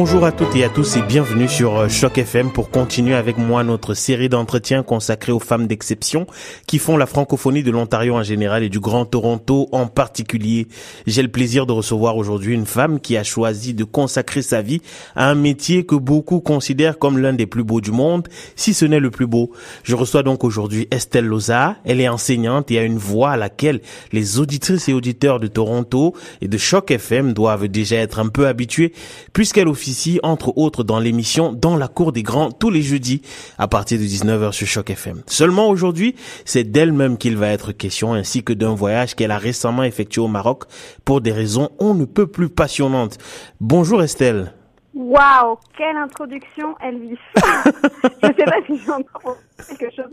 [0.00, 3.36] Bonjour à toutes et à tous et bienvenue sur euh, Choc FM pour continuer avec
[3.36, 6.28] moi notre série d'entretiens consacrés aux femmes d'exception
[6.68, 10.68] qui font la francophonie de l'Ontario en général et du Grand Toronto en particulier.
[11.08, 14.80] J'ai le plaisir de recevoir aujourd'hui une femme qui a choisi de consacrer sa vie
[15.16, 18.84] à un métier que beaucoup considèrent comme l'un des plus beaux du monde, si ce
[18.84, 19.50] n'est le plus beau.
[19.82, 21.74] Je reçois donc aujourd'hui Estelle Loza.
[21.84, 23.80] Elle est enseignante et a une voix à laquelle
[24.12, 28.46] les auditrices et auditeurs de Toronto et de Choc FM doivent déjà être un peu
[28.46, 28.92] habitués
[29.32, 33.22] puisqu'elle ici, entre autres, dans l'émission Dans la cour des grands tous les jeudis
[33.58, 35.22] à partir de 19h sur Choc FM.
[35.26, 39.82] Seulement aujourd'hui, c'est d'elle-même qu'il va être question ainsi que d'un voyage qu'elle a récemment
[39.82, 40.64] effectué au Maroc
[41.04, 43.18] pour des raisons on ne peut plus passionnantes.
[43.60, 44.52] Bonjour Estelle.
[44.94, 47.18] Waouh, quelle introduction Elvis.
[47.36, 49.36] Je sais pas si j'entends
[49.68, 50.10] quelque chose.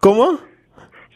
[0.00, 0.32] Comment?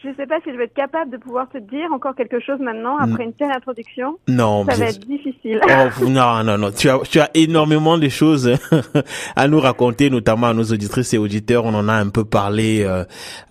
[0.03, 2.39] Je ne sais pas si je vais être capable de pouvoir te dire encore quelque
[2.39, 4.17] chose maintenant après une telle introduction.
[4.27, 5.61] Non, ça va être difficile.
[5.63, 6.71] Oh, non, non, non.
[6.71, 8.51] Tu as, tu as énormément de choses
[9.35, 11.65] à nous raconter, notamment à nos auditrices et auditeurs.
[11.65, 13.03] On en a un peu parlé euh,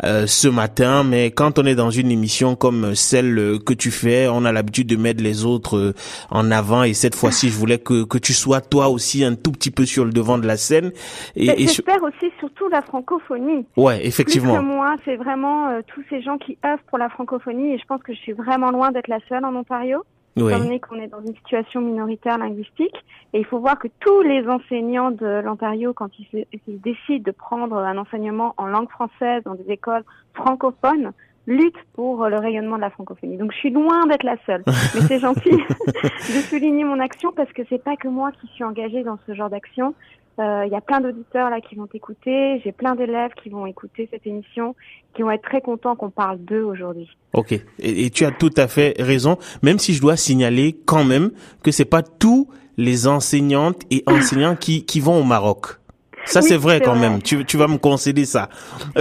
[0.03, 4.27] euh, ce matin, mais quand on est dans une émission comme celle que tu fais,
[4.29, 5.95] on a l'habitude de mettre les autres euh,
[6.31, 6.83] en avant.
[6.83, 9.85] Et cette fois-ci, je voulais que que tu sois toi aussi un tout petit peu
[9.85, 10.91] sur le devant de la scène.
[11.37, 13.67] Et, et j'espère aussi surtout la francophonie.
[13.77, 14.55] Ouais, effectivement.
[14.55, 17.85] Plus que moi, c'est vraiment tous ces gens qui œuvrent pour la francophonie et je
[17.87, 20.05] pense que je suis vraiment loin d'être la seule en Ontario.
[20.37, 20.53] Oui.
[20.53, 22.95] Étant donné qu'on est dans une situation minoritaire linguistique,
[23.33, 27.33] et il faut voir que tous les enseignants de l'Ontario, quand ils, ils, décident de
[27.33, 31.13] prendre un enseignement en langue française dans des écoles francophones,
[31.47, 33.37] luttent pour le rayonnement de la francophonie.
[33.37, 35.51] Donc je suis loin d'être la seule, mais c'est gentil
[35.97, 39.35] de souligner mon action parce que c'est pas que moi qui suis engagée dans ce
[39.35, 39.95] genre d'action.
[40.39, 42.61] Il euh, y a plein d'auditeurs là qui vont écouter.
[42.65, 44.75] J'ai plein d'élèves qui vont écouter cette émission,
[45.15, 47.09] qui vont être très contents qu'on parle d'eux aujourd'hui.
[47.35, 49.37] Ok, et, tu as tout à fait raison.
[49.63, 54.57] Même si je dois signaler quand même que c'est pas tous les enseignantes et enseignants
[54.57, 55.80] qui vont au Maroc.
[56.25, 57.23] Ça, c'est vrai quand même.
[57.23, 58.49] Tu, tu vas me concéder ça.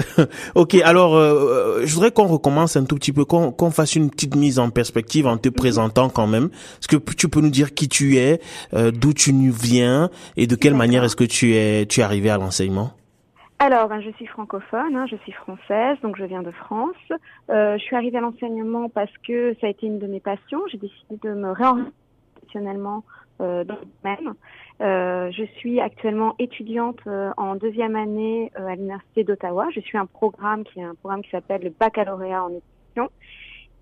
[0.56, 4.35] ok, alors, euh, je voudrais qu'on recommence un tout petit peu, qu'on fasse une petite
[4.35, 6.50] mise en perspective en te présentant quand même.
[6.79, 8.40] Est-ce que tu peux nous dire qui tu es,
[8.74, 12.29] euh, d'où tu viens et de quelle manière est-ce que tu es, tu es arrivé
[12.29, 12.91] à l'enseignement?
[13.62, 16.96] Alors, ben, je suis francophone, hein, je suis française, donc je viens de France.
[17.50, 20.62] Euh, je suis arrivée à l'enseignement parce que ça a été une de mes passions.
[20.72, 21.91] J'ai décidé de me réorienter
[22.35, 23.03] professionnellement
[23.42, 23.64] euh.
[24.82, 29.68] Euh, je suis actuellement étudiante euh, en deuxième année euh, à l'université d'Ottawa.
[29.74, 33.10] Je suis un programme qui est un programme qui s'appelle le baccalauréat en éducation.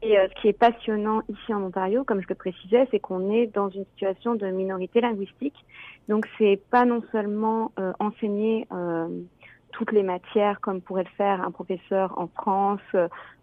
[0.04, 3.48] Et ce qui est passionnant ici en Ontario, comme je le précisais, c'est qu'on est
[3.48, 5.56] dans une situation de minorité linguistique.
[6.08, 8.68] Donc c'est pas non seulement enseigner
[9.72, 12.80] toutes les matières comme pourrait le faire un professeur en France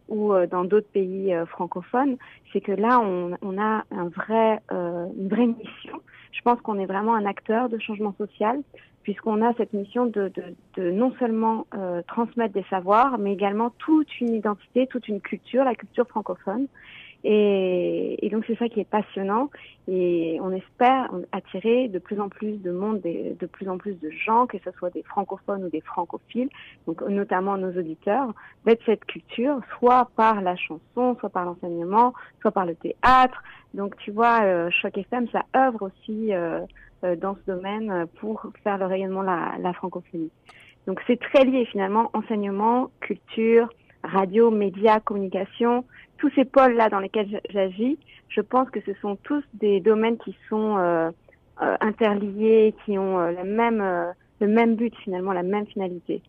[0.09, 2.16] ou dans d'autres pays francophones,
[2.53, 6.00] c'est que là on, on a un vrai, une vraie mission
[6.34, 8.60] je pense qu'on est vraiment un acteur de changement social,
[9.03, 10.42] puisqu'on a cette mission de, de,
[10.76, 15.65] de non seulement euh, transmettre des savoirs, mais également toute une identité, toute une culture,
[15.65, 16.66] la culture francophone.
[17.27, 19.49] Et, et donc c'est ça qui est passionnant
[19.89, 24.11] et on espère attirer de plus en plus de monde, de plus en plus de
[24.11, 26.51] gens, que ce soit des francophones ou des francophiles,
[26.87, 28.33] donc notamment nos auditeurs,
[28.67, 33.43] d'être cette culture, soit par la chanson, soit par l'enseignement, soit par le théâtre.
[33.73, 36.61] Donc tu vois, euh, Choc FM, ça œuvre aussi euh,
[37.05, 40.31] euh, dans ce domaine pour faire le rayonnement de la, la francophonie.
[40.87, 43.69] Donc c'est très lié finalement, enseignement, culture,
[44.03, 45.84] radio, médias, communication,
[46.19, 47.99] tous ces pôles-là dans lesquels j'agis,
[48.29, 51.11] je pense que ce sont tous des domaines qui sont euh,
[51.63, 53.83] euh, interliés, qui ont euh, la même,
[54.41, 56.23] le même but finalement, la même finalité.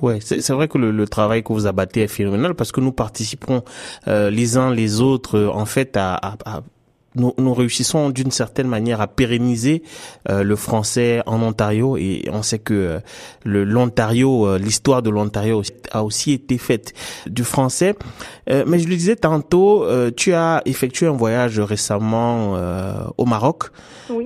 [0.00, 3.62] Ouais, c'est vrai que le, travail que vous abattez est phénoménal parce que nous participons
[4.06, 6.18] les uns les autres en fait à
[7.16, 9.82] nous, nous, réussissons d'une certaine manière à pérenniser
[10.28, 12.98] euh, le français en Ontario et on sait que euh,
[13.44, 16.92] le l'Ontario, euh, l'histoire de l'Ontario a aussi été faite
[17.26, 17.94] du français.
[18.46, 19.86] mais je le disais tantôt,
[20.16, 22.56] tu as effectué un voyage récemment
[23.16, 23.70] au Maroc.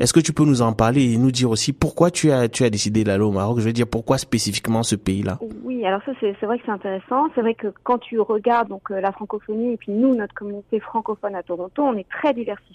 [0.01, 2.65] Est-ce que tu peux nous en parler et nous dire aussi pourquoi tu as tu
[2.65, 3.59] as décidé d'aller au Maroc?
[3.61, 5.39] Je veux dire pourquoi spécifiquement ce pays-là?
[5.63, 7.29] Oui, alors ça c'est vrai que c'est intéressant.
[7.35, 11.35] C'est vrai que quand tu regardes donc la francophonie et puis nous notre communauté francophone
[11.35, 12.74] à Toronto, on est très diversifié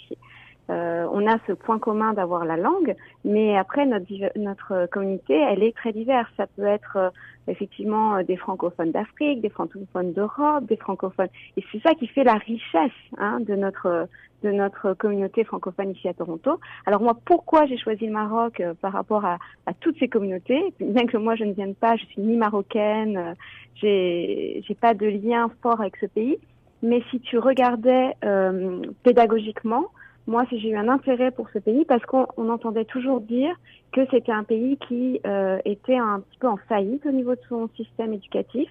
[0.69, 5.63] euh, on a ce point commun d'avoir la langue, mais après notre notre communauté, elle
[5.63, 6.29] est très diverse.
[6.37, 7.09] Ça peut être euh,
[7.47, 12.23] effectivement euh, des francophones d'Afrique, des francophones d'Europe, des francophones, et c'est ça qui fait
[12.23, 14.07] la richesse hein, de notre
[14.43, 16.59] de notre communauté francophone ici à Toronto.
[16.85, 20.73] Alors moi, pourquoi j'ai choisi le Maroc par rapport à, à, toutes ces communautés?
[20.79, 23.35] Bien que moi je ne vienne pas, je suis ni marocaine,
[23.75, 26.37] j'ai j'ai pas de lien fort avec ce pays.
[26.81, 29.87] Mais si tu regardais euh, pédagogiquement,
[30.27, 33.55] moi, j'ai eu un intérêt pour ce pays parce qu'on entendait toujours dire
[33.91, 37.41] que c'était un pays qui euh, était un petit peu en faillite au niveau de
[37.49, 38.69] son système éducatif.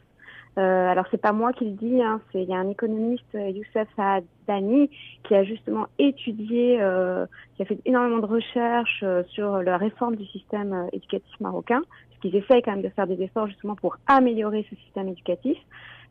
[0.56, 3.32] Euh, alors c'est pas moi qui le dis, hein, c'est il y a un économiste
[3.36, 3.88] euh, Youssef
[4.48, 4.90] Dani
[5.22, 7.26] qui a justement étudié, euh,
[7.56, 11.80] qui a fait énormément de recherches euh, sur la réforme du système euh, éducatif marocain,
[12.08, 15.58] parce qu'ils essayent quand même de faire des efforts justement pour améliorer ce système éducatif.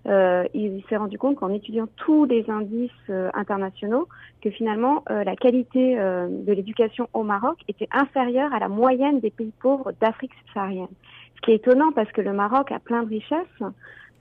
[0.05, 2.91] Euh, il s'est rendu compte qu'en étudiant tous les indices
[3.33, 4.07] internationaux,
[4.41, 9.51] que finalement la qualité de l'éducation au Maroc était inférieure à la moyenne des pays
[9.59, 10.87] pauvres d'Afrique subsaharienne.
[11.35, 13.63] Ce qui est étonnant parce que le Maroc a plein de richesses.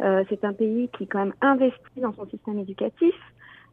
[0.03, 3.15] Euh, c'est un pays qui quand même investit dans son système éducatif,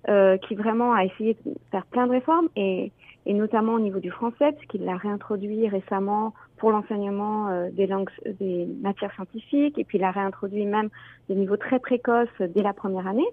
[0.09, 2.91] euh, qui vraiment a essayé de faire plein de réformes et,
[3.25, 8.09] et notamment au niveau du français, puisqu'il l'a réintroduit récemment pour l'enseignement euh, des langues,
[8.39, 10.89] des matières scientifiques, et puis il l'a réintroduit même
[11.29, 13.27] des niveaux très précoces dès la première année.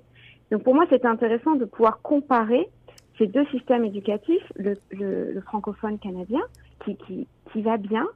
[0.50, 2.69] Donc pour moi, c'est intéressant de pouvoir comparer
[3.19, 6.40] ces deux systèmes éducatifs, le, le, le francophone canadien,
[6.84, 8.06] qui, qui, qui va bien,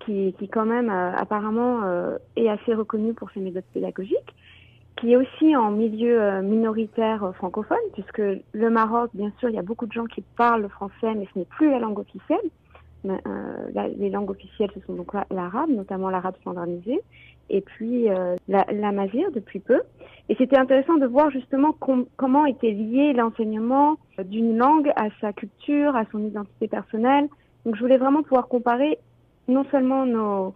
[0.00, 4.34] qui, qui quand même euh, apparemment euh, est assez reconnu pour ses méthodes pédagogiques,
[5.02, 8.22] qui est aussi en milieu euh, minoritaire francophone, puisque
[8.52, 11.26] le Maroc, bien sûr, il y a beaucoup de gens qui parlent le français, mais
[11.34, 12.38] ce n'est plus la langue officielle.
[13.04, 17.00] La, les langues officielles, ce sont donc l'arabe, notamment l'arabe standardisé,
[17.50, 19.82] et puis euh, la, mazir depuis peu.
[20.28, 25.32] Et c'était intéressant de voir justement com comment était lié l'enseignement d'une langue à sa
[25.32, 27.28] culture, à son identité personnelle.
[27.66, 28.98] Donc je voulais vraiment pouvoir comparer
[29.52, 30.54] non seulement nos,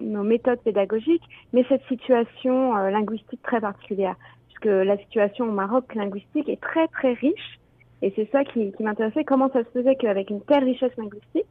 [0.00, 4.16] nos méthodes pédagogiques, mais cette situation euh, linguistique très particulière,
[4.48, 7.58] puisque la situation au Maroc linguistique est très très riche,
[8.02, 11.46] et c'est ça qui, qui m'intéressait, comment ça se faisait qu'avec une telle richesse linguistique,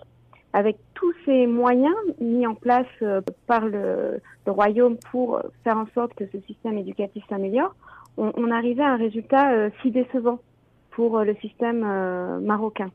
[0.54, 5.88] avec tous ces moyens mis en place euh, par le, le, royaume pour faire en
[5.94, 7.76] sorte que ce système éducatif s'améliore,
[8.18, 10.40] on, on, arrivait à un résultat euh, si décevant
[10.92, 11.82] pour le système
[12.42, 12.90] marocain.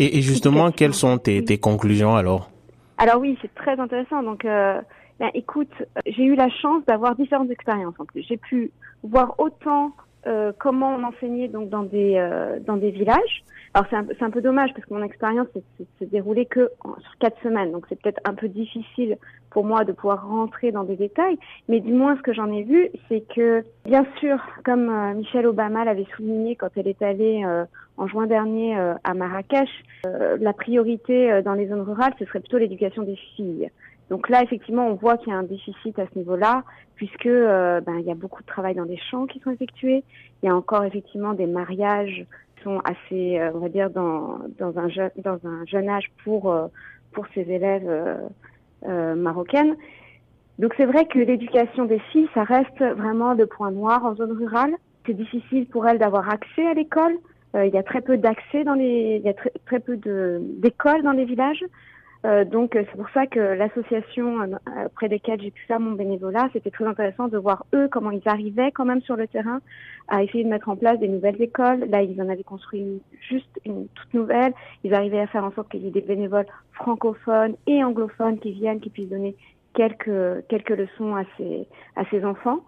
[0.00, 2.50] Et, et justement, quelles sont tes, tes conclusions alors?
[2.98, 4.22] Alors oui, c'est très intéressant.
[4.22, 4.80] Donc, euh,
[5.18, 5.72] ben, écoute,
[6.06, 8.22] j'ai eu la chance d'avoir différentes expériences en plus.
[8.22, 8.70] J'ai pu
[9.02, 9.92] voir autant
[10.26, 13.44] euh, comment on enseignait donc dans des euh, dans des villages.
[13.74, 15.46] Alors c'est un, un, peu dommage parce que mon expérience
[15.98, 19.18] s'est déroulée que sur quatre semaines, donc c'est peut-être un peu difficile
[19.50, 21.38] pour moi de pouvoir rentrer dans des détails.
[21.68, 25.46] Mais du moins ce que j'en ai vu, c'est que bien sûr, comme euh, Michelle
[25.46, 27.44] Obama l'avait souligné quand elle est allée
[27.96, 29.68] en juin dernier à Marrakech,
[30.04, 33.70] la priorité dans les zones rurales, ce serait plutôt l'éducation des filles.
[34.10, 36.62] Donc là, effectivement, on voit qu'il y a un déficit à ce niveau-là,
[36.94, 40.04] puisque euh, ben, il y a beaucoup de travail dans des champs qui sont effectués.
[40.42, 42.24] Il y a encore effectivement des mariages
[42.56, 46.10] qui sont assez, euh, on va dire, dans, dans, un, jeune, dans un jeune âge
[46.24, 46.66] pour, euh,
[47.12, 47.90] pour ces élèves
[48.84, 49.74] marocaines.
[50.58, 54.32] Donc c'est vrai que l'éducation des filles, ça reste vraiment le point noir en zone
[54.32, 54.74] rurale.
[55.04, 57.16] C'est difficile pour elles d'avoir accès à l'école.
[57.54, 61.02] il y a très peu d'accès dans les, il y a très, très peu d'écoles
[61.02, 61.64] dans les villages.
[62.24, 65.92] Euh, donc euh, c'est pour ça que l'association euh, près desquelles j'ai pu faire mon
[65.92, 69.60] bénévolat, c'était très intéressant de voir eux comment ils arrivaient quand même sur le terrain
[70.08, 71.84] à essayer de mettre en place des nouvelles écoles.
[71.90, 74.52] Là, ils en avaient construit une, juste une toute nouvelle.
[74.82, 78.52] Ils arrivaient à faire en sorte qu'il y ait des bénévoles francophones et anglophones qui
[78.52, 79.36] viennent, qui puissent donner
[79.74, 82.60] quelques quelques leçons à ces à ces enfants.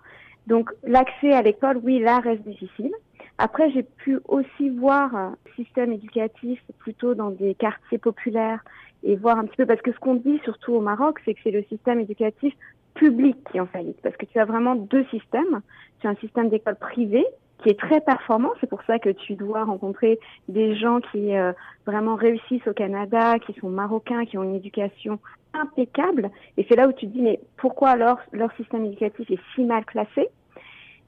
[0.47, 2.93] Donc l'accès à l'école, oui, là reste difficile.
[3.39, 8.64] Après, j'ai pu aussi voir un système éducatif plutôt dans des quartiers populaires
[9.02, 11.40] et voir un petit peu, parce que ce qu'on dit surtout au Maroc, c'est que
[11.43, 12.55] c'est le système éducatif
[12.95, 15.61] public qui en faillite, parce que tu as vraiment deux systèmes.
[16.00, 17.26] Tu as un système d'école privée
[17.62, 21.52] qui est très performant, c'est pour ça que tu dois rencontrer des gens qui euh,
[21.87, 25.19] vraiment réussissent au Canada, qui sont marocains, qui ont une éducation
[25.55, 29.40] impeccable, et c'est là où tu te dis, mais pourquoi alors leur système éducatif est
[29.55, 30.28] si mal classé?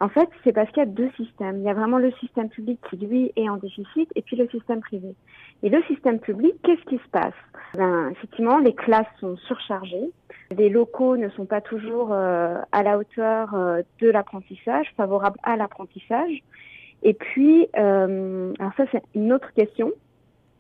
[0.01, 1.59] En fait, c'est parce qu'il y a deux systèmes.
[1.59, 4.49] Il y a vraiment le système public qui, lui, est en déficit, et puis le
[4.49, 5.15] système privé.
[5.63, 7.35] Et le système public, qu'est-ce qui se passe?
[7.75, 10.11] Ben, Effectivement, les classes sont surchargées,
[10.57, 15.57] les locaux ne sont pas toujours euh, à la hauteur euh, de l'apprentissage, favorables à
[15.57, 16.43] l'apprentissage.
[17.03, 19.93] Et puis, euh, alors ça c'est une autre question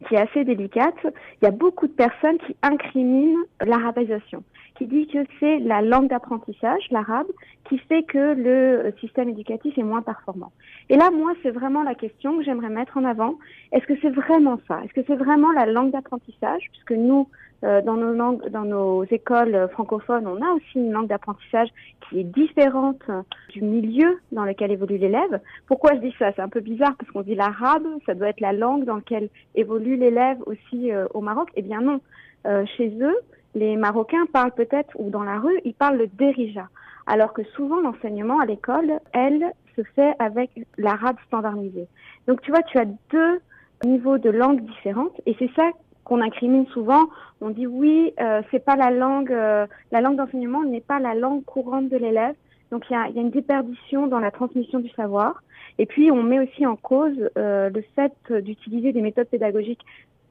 [0.06, 0.94] qui est assez délicate.
[1.04, 4.42] Il y a beaucoup de personnes qui incriminent l'arabisation
[4.80, 7.26] qui dit que c'est la langue d'apprentissage, l'arabe,
[7.68, 10.52] qui fait que le système éducatif est moins performant.
[10.88, 13.34] Et là, moi, c'est vraiment la question que j'aimerais mettre en avant.
[13.72, 14.80] Est-ce que c'est vraiment ça?
[14.82, 16.62] Est-ce que c'est vraiment la langue d'apprentissage?
[16.72, 17.28] Puisque nous,
[17.62, 21.68] euh, dans nos langues, dans nos écoles francophones, on a aussi une langue d'apprentissage
[22.08, 23.02] qui est différente
[23.50, 25.40] du milieu dans lequel évolue l'élève.
[25.66, 26.32] Pourquoi je dis ça?
[26.32, 29.28] C'est un peu bizarre parce qu'on dit l'arabe, ça doit être la langue dans laquelle
[29.54, 31.50] évolue l'élève aussi euh, au Maroc.
[31.54, 32.00] Eh bien non,
[32.46, 33.18] euh, chez eux,
[33.54, 36.68] les Marocains parlent peut-être, ou dans la rue, ils parlent le derija.
[37.06, 41.86] Alors que souvent l'enseignement à l'école, elle, se fait avec l'arabe standardisé.
[42.26, 43.40] Donc tu vois, tu as deux
[43.84, 45.70] niveaux de langue différentes et c'est ça
[46.04, 47.08] qu'on incrimine souvent.
[47.40, 51.14] On dit oui, euh, c'est pas la langue, euh, la langue d'enseignement n'est pas la
[51.14, 52.34] langue courante de l'élève.
[52.70, 55.42] Donc il y a, y a, une déperdition dans la transmission du savoir.
[55.78, 59.84] Et puis on met aussi en cause euh, le fait d'utiliser des méthodes pédagogiques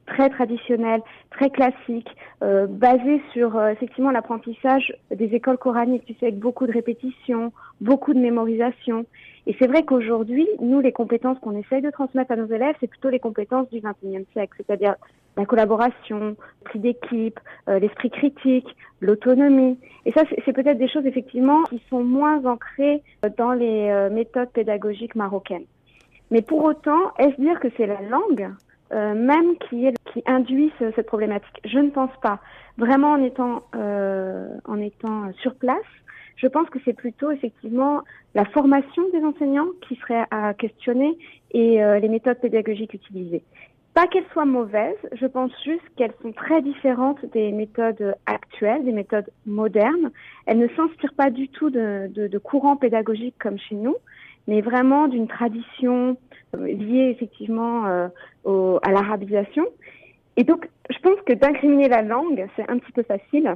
[0.10, 1.02] très traditionnelles,
[1.32, 2.10] très classiques,
[2.44, 7.54] euh, basées sur euh, effectivement l'apprentissage des écoles coraniques, tu sais, avec beaucoup de répétitions,
[7.80, 9.06] beaucoup de mémorisation.
[9.48, 12.88] Et c'est vrai qu'aujourd'hui, nous, les compétences qu'on essaye de transmettre à nos élèves, c'est
[12.88, 14.96] plutôt les compétences du XXIe siècle, c'est-à-dire
[15.38, 17.40] la collaboration, l'esprit d'équipe,
[17.70, 18.68] euh, l'esprit critique,
[19.00, 19.80] l'autonomie.
[20.06, 23.02] Et ça, c'est peut-être des choses effectivement qui sont moins ancrées
[23.38, 25.66] dans les euh, méthodes pédagogiques marocaines.
[26.32, 28.50] Mais pour autant, est-ce dire que c'est la langue
[28.92, 32.40] euh, même qui, est, qui induit ce, cette problématique Je ne pense pas.
[32.78, 35.84] Vraiment en étant, en étant sur place,
[36.42, 38.02] je pense que c'est plutôt effectivement
[38.34, 41.18] la formation des enseignants qui serait à questionner
[41.52, 43.44] et euh, les méthodes pédagogiques utilisées.
[43.94, 48.94] Pas qu'elles soient mauvaises, je pense juste qu'elles sont très différentes des méthodes actuelles, des
[48.94, 50.12] méthodes modernes.
[50.46, 53.96] Elles ne s'inspirent pas du tout de, de, de courants pédagogiques comme chez nous,
[54.50, 56.18] mais vraiment d'une tradition
[56.56, 59.66] euh, liée effectivement euh, à l'arabisation.
[60.38, 63.56] Et donc, je pense que d'incriminer la langue, c'est un petit peu facile.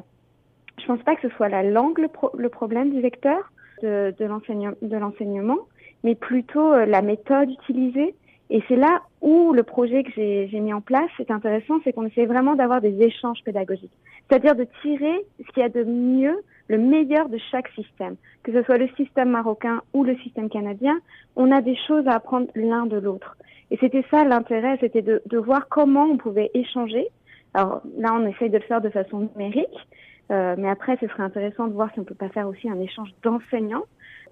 [0.79, 1.97] Je pense pas que ce soit la langue
[2.37, 5.57] le problème du vecteur de, de l'enseignement,
[6.03, 8.13] mais plutôt euh, la méthode utilisée.
[8.51, 12.05] Et c'est là où le projet que j'ai mis en place est intéressant, c'est qu'on
[12.05, 13.97] essaie vraiment d'avoir des échanges pédagogiques.
[14.29, 18.15] C'est-à-dire de tirer ce qu'il y a de mieux, le meilleur de chaque système.
[18.43, 20.99] Que ce soit le système marocain ou le système canadien,
[21.35, 23.37] on a des choses à apprendre l'un de l'autre.
[23.71, 27.07] Et c'était ça l'intérêt, c'était de, de voir comment on pouvait échanger.
[27.53, 29.87] Alors là, on essaye de le faire de façon numérique,
[30.31, 32.79] euh, mais après, ce serait intéressant de voir si on peut pas faire aussi un
[32.79, 33.85] échange d'enseignants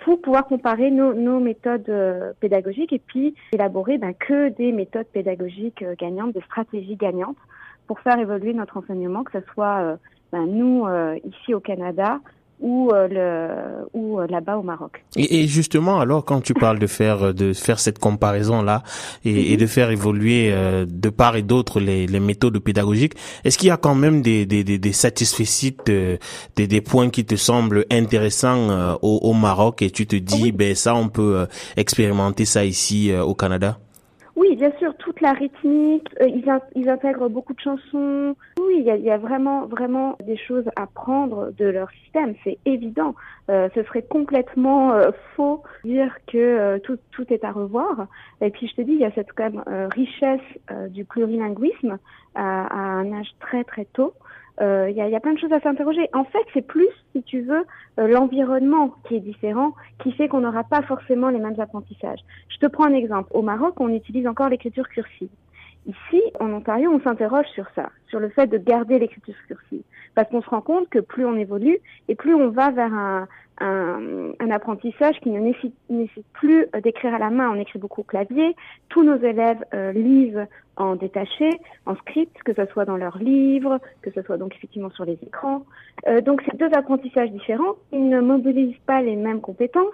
[0.04, 5.08] pour pouvoir comparer nos, nos méthodes euh, pédagogiques et puis élaborer ben, que des méthodes
[5.08, 7.38] pédagogiques euh, gagnantes, des stratégies gagnantes
[7.88, 9.96] pour faire évoluer notre enseignement, que ce soit euh,
[10.32, 10.86] ben, nous
[11.26, 12.20] ici au Canada
[12.62, 15.04] ou euh, le ou euh, là-bas au Maroc.
[15.16, 18.84] Et, et, justement, alors quand tu parles de faire de faire cette comparaison là
[19.26, 19.54] et, mm -hmm.
[19.54, 23.70] et de faire évoluer euh, de part et d'autre les, les méthodes pédagogiques, est-ce qu'il
[23.70, 26.18] y a quand même des des des, des satisfaits, euh,
[26.56, 30.44] des des points qui te semblent intéressants euh, au, au, Maroc et tu te dis
[30.44, 30.52] oui.
[30.52, 33.72] ben ça on peut expérimenter ça ici au Canada?
[34.36, 36.46] Oui, bien sûr, toute la rythmique, euh, ils,
[36.76, 38.36] ils, intègrent beaucoup de chansons.
[38.60, 42.34] Oui, il y a, y a, vraiment, vraiment des choses à prendre de leur système,
[42.44, 43.14] c'est évident.
[43.50, 48.08] Euh, ce serait complètement euh, faux dire que euh, tout, tout est à revoir.
[48.40, 50.40] Et puis je te dis, il y a cette quand même euh, richesse
[50.72, 51.98] euh, du plurilinguisme
[52.36, 54.14] à, à, un âge très très tôt.
[54.60, 56.10] Il euh, y, a, y, a, plein de choses à s'interroger.
[56.14, 57.66] En fait, c'est plus, si tu veux,
[58.00, 62.20] euh, l'environnement qui est différent, qui fait qu'on n'aura pas forcément les mêmes apprentissages.
[62.50, 63.30] Je te prends un exemple.
[63.34, 65.30] Au Maroc, on utilise encore l'écriture cursive.
[65.88, 69.82] Ici, en Ontario, on s'interroge sur ça, sur le fait de garder l'écriture cursive.
[70.14, 73.28] Parce qu'on se rend compte que plus on évolue et plus on va vers un,
[73.60, 77.50] un, un apprentissage qui ne nécessite, plus d'écrire à la main.
[77.50, 78.56] On écrit beaucoup au clavier.
[78.90, 80.46] Tous nos élèves euh, lisent
[80.76, 81.50] en détaché,
[81.86, 85.18] en script, que ce soit dans leurs livres, que ce soit donc effectivement sur les
[85.24, 85.66] écrans.
[86.08, 87.76] Euh, donc c'est deux apprentissages différents.
[87.92, 89.86] Ils ne mobilisent pas les mêmes compétences.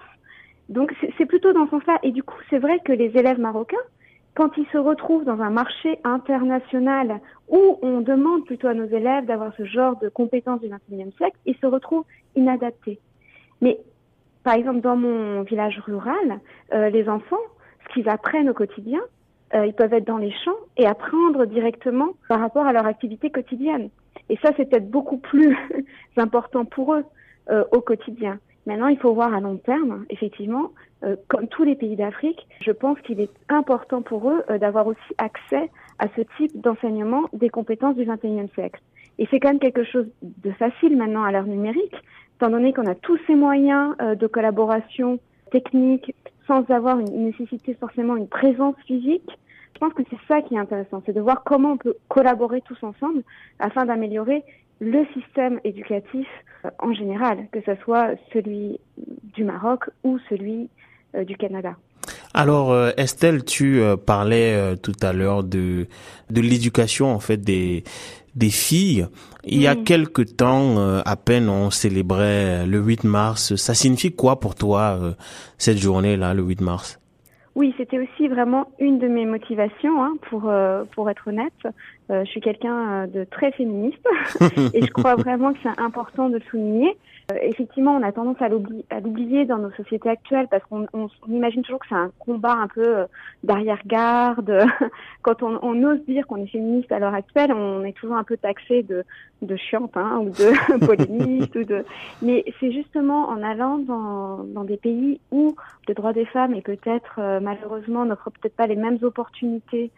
[0.70, 2.00] Donc c'est plutôt dans ce sens-là.
[2.04, 3.78] Et du coup, c'est vrai que les élèves marocains,
[4.38, 9.26] quand ils se retrouvent dans un marché international où on demande plutôt à nos élèves
[9.26, 13.00] d'avoir ce genre de compétences du XXIe siècle, ils se retrouvent inadaptés.
[13.62, 13.80] Mais
[14.44, 16.40] par exemple, dans mon village rural,
[16.72, 17.42] euh, les enfants,
[17.88, 19.00] ce qu'ils apprennent au quotidien,
[19.56, 23.32] euh, ils peuvent être dans les champs et apprendre directement par rapport à leur activité
[23.32, 23.90] quotidienne.
[24.30, 25.58] Et ça, c'est peut-être beaucoup plus
[26.16, 27.06] important pour eux
[27.50, 28.38] euh, au quotidien.
[28.68, 30.72] Maintenant, il faut voir à long terme, effectivement,
[31.06, 34.88] euh, comme tous les pays d'Afrique, je pense qu'il est important pour eux euh, d'avoir
[34.88, 38.82] aussi accès à ce type d'enseignement des compétences du XXIe siècle.
[39.20, 41.96] Et c'est quand même quelque chose de facile maintenant à l'heure numérique,
[42.36, 45.18] étant donné qu'on a tous ces moyens euh, de collaboration
[45.50, 46.14] technique
[46.46, 49.30] sans avoir une nécessité forcément une présence physique.
[49.76, 52.60] Je pense que c'est ça qui est intéressant, c'est de voir comment on peut collaborer
[52.62, 53.24] tous ensemble
[53.60, 54.44] afin d'améliorer
[54.80, 56.28] le système éducatif
[56.66, 58.80] euh, en général, que ce soit celui
[59.36, 60.70] du Maroc ou celui
[61.16, 61.76] euh, du Canada.
[62.34, 65.88] Alors euh, Estelle, tu parlais tout à l'heure de
[66.30, 67.84] de l'éducation en fait des
[68.36, 69.08] des filles.
[69.46, 73.56] Il y a quelque temps, à peine, on célébrait le 8 mars.
[73.56, 75.16] Ça signifie quoi pour toi
[75.58, 77.00] cette journée-là, le 8 mars?
[77.58, 80.52] Oui, c'était aussi vraiment une de mes motivations, hein, pour
[80.92, 81.68] pour être honnête.
[82.10, 84.08] je suis quelqu'un de très féministe
[84.74, 86.96] et je crois vraiment que c'est important de le souligner.
[87.30, 91.62] Euh, effectivement, on a tendance à l'oublier dans nos sociétés actuelles parce qu'on on, imagine
[91.62, 93.06] toujours que c'est un combat un peu euh,
[93.44, 94.66] d'arrière-garde.
[95.24, 98.24] Quand on, on, ose dire qu'on est féministe à l'heure actuelle, on est toujours un
[98.24, 99.04] peu taxé de,
[99.42, 101.54] de chiante hein, ou de polémiste.
[101.58, 101.84] ou de...
[102.22, 105.54] Mais c'est justement en allant dans, dans des pays où
[105.90, 109.92] le droit des femmes et peut-être euh, malheureusement n'offre peut-être pas les mêmes opportunités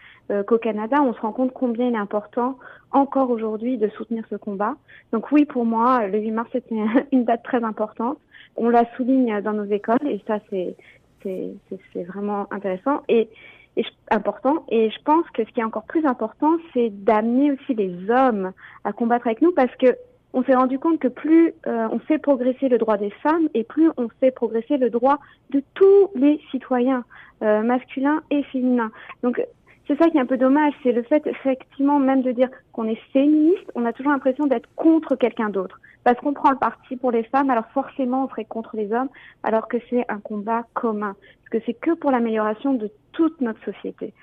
[0.48, 2.58] qu'au Canada, on se rend compte combien il est important
[2.92, 4.76] encore aujourd'hui de soutenir ce combat.
[5.12, 6.64] Donc oui, pour moi, le 8 mars, c'est
[7.12, 8.18] une date très importante.
[8.56, 10.76] On la souligne dans nos écoles et ça, c'est
[11.24, 13.30] c'est vraiment intéressant et,
[13.76, 14.66] et, important.
[14.70, 18.52] Et je pense que ce qui est encore plus important, c'est d'amener aussi les hommes
[18.84, 19.96] à combattre avec nous parce que
[20.32, 23.64] on s'est rendu compte que plus euh, on fait progresser le droit des femmes et
[23.64, 25.18] plus on fait progresser le droit
[25.50, 27.04] de tous les citoyens,
[27.42, 28.92] euh, masculins et féminins.
[29.24, 29.42] Donc
[29.90, 32.86] c'est ça qui est un peu dommage, c'est le fait effectivement même de dire qu'on
[32.86, 35.82] est féministe, on a toujours l'impression d'être contre quelqu'un d'autre.
[36.04, 39.10] Parce qu'on prend le parti pour les femmes, alors forcément on serait contre les hommes,
[39.42, 41.16] alors que c'est un combat commun.
[41.40, 44.14] Parce que c'est que pour l'amélioration de toute notre société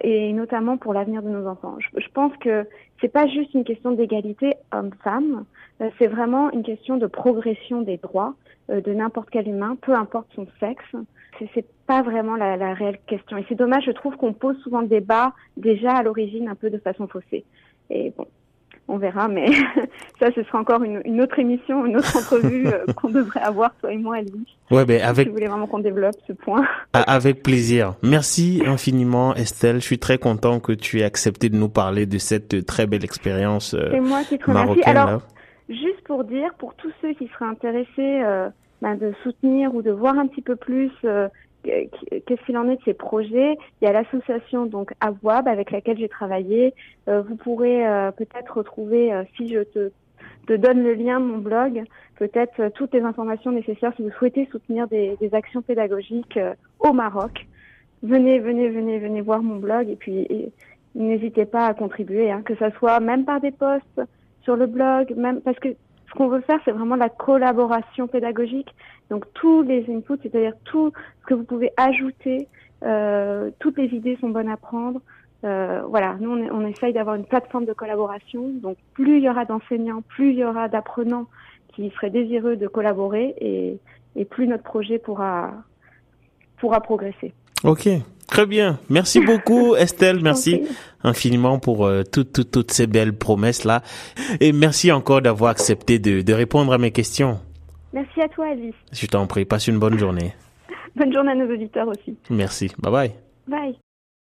[0.00, 1.76] et notamment pour l'avenir de nos enfants.
[1.80, 2.66] Je, pense que
[3.00, 5.44] c'est pas juste une question d'égalité homme-femme,
[5.80, 8.34] euh, c'est vraiment une question de progression des droits
[8.70, 10.84] euh, de n'importe quel humain, peu importe son sexe.
[11.54, 13.36] C'est pas vraiment la, la réelle question.
[13.36, 16.70] Et c'est dommage, je trouve qu'on pose souvent le débat déjà à l'origine un peu
[16.70, 17.44] de façon faussée.
[17.90, 18.26] Et bon,
[18.88, 19.46] on verra, mais
[20.20, 23.74] ça, ce sera encore une, une autre émission, une autre entrevue euh, qu'on devrait avoir,
[23.80, 24.46] toi et moi, Elvis.
[24.70, 25.26] Ouais, ben avec.
[25.26, 26.66] Si vous voulez vraiment qu'on développe ce point.
[26.92, 27.94] Avec plaisir.
[28.02, 29.76] Merci infiniment, Estelle.
[29.76, 33.04] Je suis très content que tu aies accepté de nous parler de cette très belle
[33.04, 34.82] expérience euh, moi qui te remercie.
[34.84, 35.22] Alors,
[35.68, 38.48] juste pour dire, pour tous ceux qui seraient intéressés euh,
[38.82, 41.28] ben, de soutenir ou de voir un petit peu plus euh,
[41.64, 43.56] qu'est-ce qu'il en est de ces projets?
[43.80, 46.74] Il y a l'association donc Awab avec laquelle j'ai travaillé.
[47.08, 49.90] Euh, vous pourrez euh, peut-être retrouver, euh, si je te,
[50.48, 51.82] donne le lien mon blog,
[52.16, 56.38] peut-être toutes les informations nécessaires si vous souhaitez soutenir des, actions pédagogiques
[56.80, 57.46] au Maroc.
[58.02, 60.52] Venez, venez, venez, venez voir mon blog et puis
[60.94, 64.02] n'hésitez pas à contribuer, hein, que ça soit même par des posts
[64.42, 65.70] sur le blog, même parce que
[66.14, 68.72] ce qu'on veut faire, c'est vraiment la collaboration pédagogique.
[69.10, 72.48] Donc tous les inputs, c'est-à-dire tout ce que vous pouvez ajouter,
[72.84, 75.00] euh, toutes les idées sont bonnes à prendre.
[75.44, 78.48] Euh, voilà, nous on, essaye d'avoir une plateforme de collaboration.
[78.62, 81.26] Donc plus il y aura d'enseignants, plus il y aura d'apprenants
[81.74, 83.78] qui seraient désireux de collaborer et,
[84.16, 85.52] et plus notre projet pourra
[86.58, 87.34] pourra progresser.
[87.64, 87.88] Ok,
[88.34, 88.80] très bien.
[88.90, 90.62] Merci beaucoup Estelle, merci
[91.04, 93.82] infiniment pour euh, toutes, toutes, toutes ces belles promesses-là.
[94.40, 97.38] Et merci encore d'avoir accepté de, de répondre à mes questions.
[97.92, 98.74] Merci à toi Alice.
[98.92, 100.34] Je t'en prie, passe une bonne journée.
[100.96, 102.16] bonne journée à nos auditeurs aussi.
[102.28, 103.12] Merci, bye bye.
[103.46, 103.78] Bye.